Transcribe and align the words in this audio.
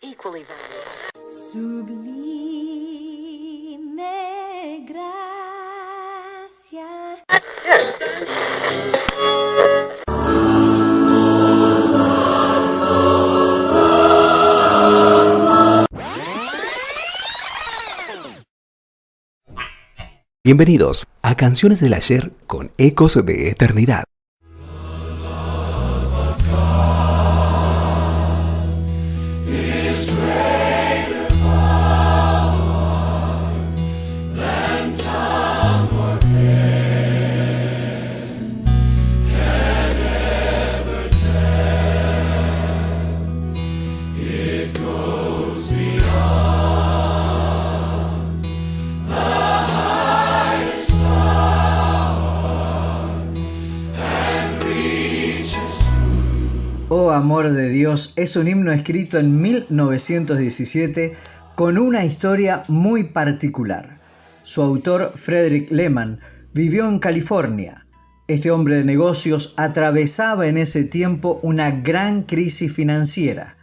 equally 0.00 0.44
valuable. 0.44 0.78
Sublime 1.52 2.06
gracia. 4.86 7.24
Bienvenidos 20.44 21.08
a 21.22 21.34
Canciones 21.36 21.80
del 21.80 21.94
Ayer 21.94 22.32
con 22.46 22.70
Ecos 22.78 23.26
de 23.26 23.50
Eternidad. 23.50 24.04
Amor 57.18 57.50
de 57.50 57.68
Dios 57.68 58.12
es 58.14 58.36
un 58.36 58.46
himno 58.46 58.70
escrito 58.70 59.18
en 59.18 59.40
1917 59.40 61.16
con 61.56 61.76
una 61.76 62.04
historia 62.04 62.62
muy 62.68 63.04
particular. 63.04 64.00
Su 64.42 64.62
autor, 64.62 65.14
Frederick 65.16 65.68
Lehman, 65.72 66.20
vivió 66.54 66.88
en 66.88 67.00
California. 67.00 67.86
Este 68.28 68.52
hombre 68.52 68.76
de 68.76 68.84
negocios 68.84 69.52
atravesaba 69.56 70.46
en 70.46 70.58
ese 70.58 70.84
tiempo 70.84 71.40
una 71.42 71.72
gran 71.72 72.22
crisis 72.22 72.72
financiera. 72.72 73.56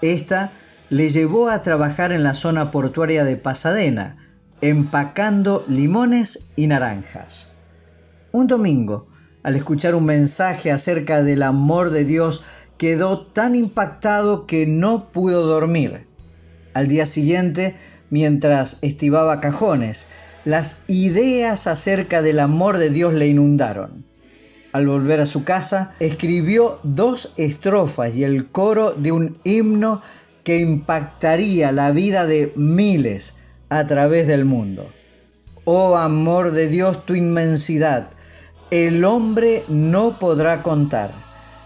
Esta 0.00 0.52
le 0.88 1.10
llevó 1.10 1.50
a 1.50 1.62
trabajar 1.62 2.10
en 2.10 2.22
la 2.22 2.32
zona 2.32 2.70
portuaria 2.70 3.24
de 3.24 3.36
Pasadena, 3.36 4.16
empacando 4.62 5.66
limones 5.68 6.52
y 6.56 6.68
naranjas. 6.68 7.54
Un 8.32 8.46
domingo, 8.46 9.08
al 9.42 9.56
escuchar 9.56 9.94
un 9.94 10.06
mensaje 10.06 10.72
acerca 10.72 11.22
del 11.22 11.42
amor 11.42 11.90
de 11.90 12.06
Dios, 12.06 12.42
quedó 12.78 13.20
tan 13.20 13.56
impactado 13.56 14.46
que 14.46 14.66
no 14.66 15.10
pudo 15.12 15.46
dormir. 15.46 16.06
Al 16.74 16.88
día 16.88 17.06
siguiente, 17.06 17.76
mientras 18.10 18.78
estibaba 18.82 19.40
cajones, 19.40 20.10
las 20.44 20.84
ideas 20.88 21.66
acerca 21.66 22.20
del 22.20 22.40
amor 22.40 22.78
de 22.78 22.90
Dios 22.90 23.14
le 23.14 23.28
inundaron. 23.28 24.04
Al 24.72 24.88
volver 24.88 25.20
a 25.20 25.26
su 25.26 25.44
casa, 25.44 25.94
escribió 26.00 26.80
dos 26.82 27.32
estrofas 27.36 28.14
y 28.14 28.24
el 28.24 28.50
coro 28.50 28.92
de 28.92 29.12
un 29.12 29.38
himno 29.44 30.02
que 30.42 30.58
impactaría 30.58 31.70
la 31.70 31.92
vida 31.92 32.26
de 32.26 32.52
miles 32.56 33.40
a 33.68 33.86
través 33.86 34.26
del 34.26 34.44
mundo. 34.44 34.92
Oh 35.64 35.96
amor 35.96 36.50
de 36.50 36.68
Dios, 36.68 37.06
tu 37.06 37.14
inmensidad, 37.14 38.10
el 38.70 39.04
hombre 39.04 39.64
no 39.68 40.18
podrá 40.18 40.62
contar 40.62 41.23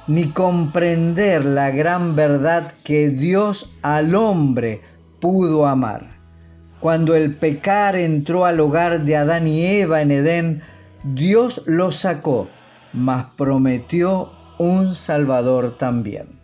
ni 0.08 0.30
comprender 0.30 1.44
la 1.44 1.70
gran 1.70 2.16
verdad 2.16 2.72
que 2.82 3.10
Dios 3.10 3.74
al 3.82 4.14
hombre 4.14 4.80
pudo 5.20 5.66
amar. 5.66 6.18
Cuando 6.80 7.14
el 7.14 7.36
pecar 7.36 7.94
entró 7.94 8.46
al 8.46 8.58
hogar 8.58 9.02
de 9.02 9.16
Adán 9.16 9.46
y 9.46 9.64
Eva 9.66 10.00
en 10.00 10.10
Edén, 10.10 10.62
Dios 11.04 11.62
lo 11.66 11.92
sacó, 11.92 12.48
mas 12.94 13.26
prometió 13.36 14.32
un 14.58 14.94
Salvador 14.94 15.76
también. 15.76 16.40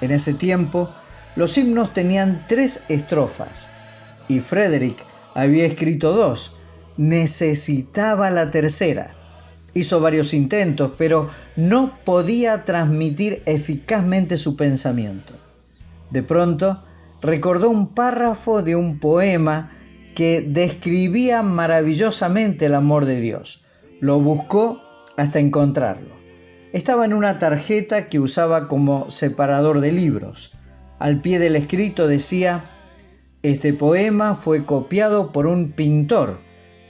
En 0.00 0.10
ese 0.10 0.32
tiempo, 0.32 0.90
los 1.36 1.58
himnos 1.58 1.92
tenían 1.92 2.46
tres 2.48 2.84
estrofas 2.88 3.70
y 4.26 4.40
Frederick 4.40 5.04
había 5.34 5.66
escrito 5.66 6.12
dos. 6.12 6.56
Necesitaba 6.96 8.30
la 8.30 8.50
tercera 8.50 9.19
Hizo 9.74 10.00
varios 10.00 10.34
intentos, 10.34 10.92
pero 10.98 11.30
no 11.56 11.98
podía 12.04 12.64
transmitir 12.64 13.42
eficazmente 13.46 14.36
su 14.36 14.56
pensamiento. 14.56 15.34
De 16.10 16.22
pronto, 16.22 16.82
recordó 17.22 17.70
un 17.70 17.94
párrafo 17.94 18.62
de 18.62 18.74
un 18.74 18.98
poema 18.98 19.72
que 20.14 20.40
describía 20.40 21.42
maravillosamente 21.42 22.66
el 22.66 22.74
amor 22.74 23.04
de 23.04 23.20
Dios. 23.20 23.64
Lo 24.00 24.20
buscó 24.20 24.82
hasta 25.16 25.38
encontrarlo. 25.38 26.14
Estaba 26.72 27.04
en 27.04 27.14
una 27.14 27.38
tarjeta 27.38 28.08
que 28.08 28.20
usaba 28.20 28.68
como 28.68 29.10
separador 29.10 29.80
de 29.80 29.92
libros. 29.92 30.56
Al 30.98 31.20
pie 31.20 31.38
del 31.38 31.56
escrito 31.56 32.06
decía, 32.06 32.70
este 33.42 33.72
poema 33.72 34.34
fue 34.34 34.66
copiado 34.66 35.32
por 35.32 35.46
un 35.46 35.72
pintor 35.72 36.40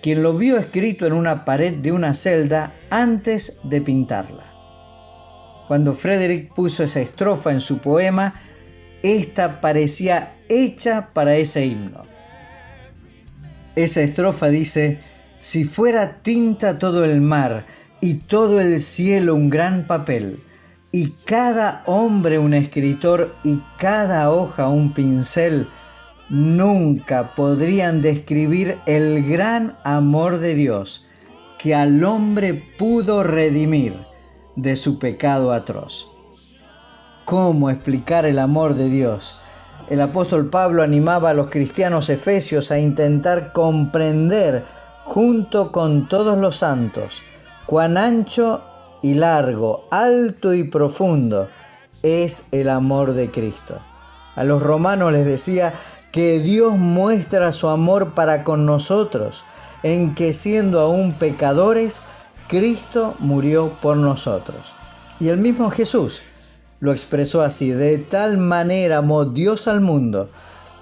quien 0.02 0.22
lo 0.22 0.36
vio 0.36 0.58
escrito 0.58 1.06
en 1.06 1.12
una 1.12 1.44
pared 1.44 1.74
de 1.74 1.92
una 1.92 2.14
celda 2.14 2.74
antes 2.90 3.60
de 3.64 3.80
pintarla. 3.80 4.44
Cuando 5.68 5.94
Frederick 5.94 6.52
puso 6.52 6.84
esa 6.84 7.00
estrofa 7.00 7.52
en 7.52 7.60
su 7.60 7.78
poema, 7.78 8.34
esta 9.02 9.60
parecía 9.60 10.34
hecha 10.48 11.10
para 11.12 11.36
ese 11.36 11.64
himno. 11.64 12.02
Esa 13.76 14.02
estrofa 14.02 14.48
dice, 14.48 14.98
si 15.38 15.64
fuera 15.64 16.18
tinta 16.22 16.78
todo 16.78 17.04
el 17.04 17.20
mar 17.20 17.66
y 18.00 18.14
todo 18.14 18.60
el 18.60 18.80
cielo 18.80 19.34
un 19.34 19.48
gran 19.48 19.86
papel, 19.86 20.42
y 20.92 21.10
cada 21.24 21.82
hombre 21.86 22.38
un 22.38 22.52
escritor 22.52 23.36
y 23.44 23.60
cada 23.78 24.30
hoja 24.30 24.68
un 24.68 24.92
pincel, 24.92 25.68
nunca 26.30 27.34
podrían 27.34 28.00
describir 28.00 28.78
el 28.86 29.28
gran 29.28 29.76
amor 29.84 30.38
de 30.38 30.54
Dios 30.54 31.06
que 31.58 31.74
al 31.74 32.02
hombre 32.04 32.54
pudo 32.78 33.22
redimir 33.22 33.98
de 34.56 34.76
su 34.76 34.98
pecado 34.98 35.52
atroz. 35.52 36.10
¿Cómo 37.24 37.68
explicar 37.68 38.24
el 38.24 38.38
amor 38.38 38.74
de 38.74 38.88
Dios? 38.88 39.40
El 39.90 40.00
apóstol 40.00 40.50
Pablo 40.50 40.82
animaba 40.82 41.30
a 41.30 41.34
los 41.34 41.50
cristianos 41.50 42.08
efesios 42.08 42.70
a 42.70 42.78
intentar 42.78 43.52
comprender 43.52 44.64
junto 45.04 45.72
con 45.72 46.08
todos 46.08 46.38
los 46.38 46.56
santos 46.56 47.22
cuán 47.66 47.96
ancho 47.96 48.62
y 49.02 49.14
largo, 49.14 49.86
alto 49.90 50.54
y 50.54 50.64
profundo 50.64 51.48
es 52.02 52.48
el 52.52 52.68
amor 52.68 53.12
de 53.12 53.30
Cristo. 53.30 53.80
A 54.36 54.44
los 54.44 54.62
romanos 54.62 55.12
les 55.12 55.26
decía 55.26 55.72
que 56.12 56.40
Dios 56.40 56.76
muestra 56.76 57.52
su 57.52 57.68
amor 57.68 58.14
para 58.14 58.44
con 58.44 58.66
nosotros, 58.66 59.44
en 59.82 60.14
que 60.14 60.32
siendo 60.32 60.80
aún 60.80 61.14
pecadores, 61.14 62.02
Cristo 62.48 63.14
murió 63.18 63.80
por 63.80 63.96
nosotros. 63.96 64.74
Y 65.20 65.28
el 65.28 65.38
mismo 65.38 65.70
Jesús 65.70 66.22
lo 66.80 66.92
expresó 66.92 67.42
así, 67.42 67.70
de 67.70 67.98
tal 67.98 68.38
manera 68.38 68.98
amó 68.98 69.26
Dios 69.26 69.68
al 69.68 69.80
mundo, 69.80 70.30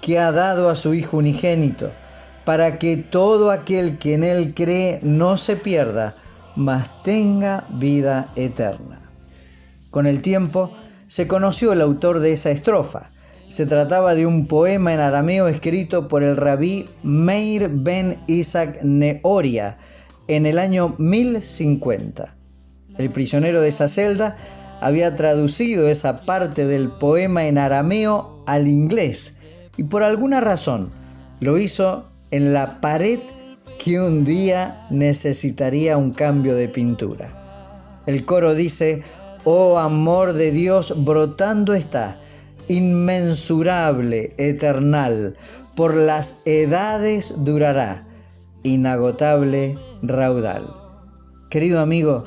que 0.01 0.17
ha 0.17 0.31
dado 0.31 0.69
a 0.69 0.75
su 0.75 0.93
Hijo 0.93 1.17
unigénito, 1.17 1.91
para 2.45 2.79
que 2.79 2.97
todo 2.97 3.51
aquel 3.51 3.99
que 3.99 4.15
en 4.15 4.23
Él 4.23 4.53
cree 4.55 4.99
no 5.03 5.37
se 5.37 5.55
pierda, 5.55 6.15
mas 6.55 7.03
tenga 7.03 7.65
vida 7.69 8.31
eterna. 8.35 9.01
Con 9.91 10.07
el 10.07 10.21
tiempo 10.21 10.71
se 11.07 11.27
conoció 11.27 11.73
el 11.73 11.81
autor 11.81 12.19
de 12.19 12.31
esa 12.31 12.49
estrofa, 12.49 13.11
se 13.49 13.65
trataba 13.65 14.13
de 14.13 14.27
un 14.27 14.45
poema 14.45 14.93
en 14.93 14.99
arameo 14.99 15.47
escrito 15.47 16.07
por 16.07 16.23
el 16.23 16.37
rabí 16.37 16.87
Meir 17.01 17.69
ben 17.73 18.21
Isaac 18.27 18.83
Neoria 18.83 19.79
en 20.27 20.45
el 20.45 20.59
año 20.59 20.95
1050. 20.99 22.37
El 22.99 23.11
prisionero 23.11 23.59
de 23.61 23.69
esa 23.69 23.87
celda 23.87 24.37
había 24.81 25.15
traducido 25.15 25.87
esa 25.87 26.25
parte 26.25 26.67
del 26.67 26.91
poema 26.91 27.47
en 27.47 27.57
arameo 27.57 28.43
al 28.45 28.67
inglés 28.67 29.37
y 29.77 29.83
por 29.83 30.03
alguna 30.03 30.41
razón 30.41 30.91
lo 31.39 31.57
hizo 31.57 32.07
en 32.29 32.53
la 32.53 32.79
pared 32.81 33.19
que 33.83 33.99
un 33.99 34.25
día 34.25 34.85
necesitaría 34.91 35.97
un 35.97 36.11
cambio 36.11 36.53
de 36.53 36.69
pintura. 36.69 38.03
El 38.05 38.25
coro 38.25 38.53
dice, 38.53 39.01
oh 39.43 39.79
amor 39.79 40.33
de 40.33 40.51
Dios 40.51 40.93
brotando 41.03 41.73
está 41.73 42.19
inmensurable, 42.69 44.33
eternal, 44.37 45.35
por 45.75 45.93
las 45.95 46.43
edades 46.45 47.33
durará, 47.37 48.07
inagotable 48.63 49.77
raudal. 50.01 50.73
Querido 51.49 51.81
amigo, 51.81 52.25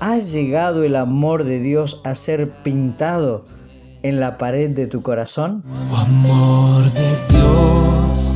¿ha 0.00 0.18
llegado 0.18 0.84
el 0.84 0.96
amor 0.96 1.44
de 1.44 1.60
Dios 1.60 2.00
a 2.04 2.14
ser 2.14 2.62
pintado 2.62 3.44
en 4.02 4.20
la 4.20 4.38
pared 4.38 4.70
de 4.70 4.86
tu 4.86 5.02
corazón? 5.02 5.64
Amor 5.90 6.84
de 6.92 7.18
Dios, 7.28 8.32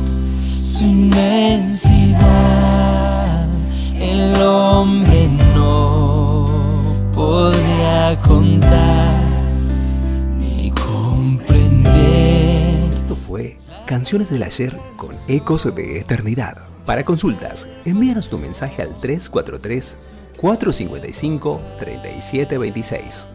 su 0.63 0.83
inmensidad, 0.83 2.27
el 3.97 4.35
hombre 4.41 5.29
no 5.55 6.45
podría 7.13 8.19
contar 8.19 9.10
fue 13.31 13.57
Canciones 13.85 14.29
del 14.29 14.43
Ayer 14.43 14.77
con 14.97 15.15
Ecos 15.29 15.73
de 15.73 15.99
Eternidad. 15.99 16.67
Para 16.85 17.05
consultas, 17.05 17.69
envíanos 17.85 18.29
tu 18.29 18.37
mensaje 18.37 18.81
al 18.81 18.93
343 18.93 19.97
455 20.37 21.61
3726. 21.79 23.29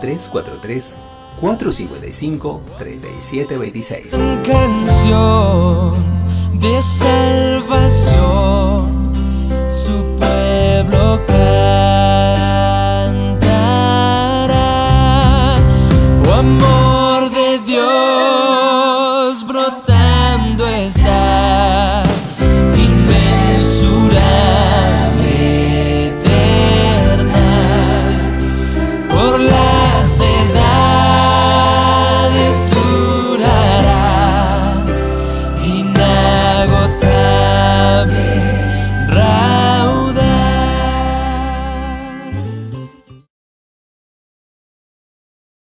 343 0.00 0.96
455 1.40 2.60
3726. 2.78 4.20
Canción 4.46 5.94
de 6.60 6.80
salvación, 7.00 8.30
su 9.68 10.16
pueblo 10.16 11.26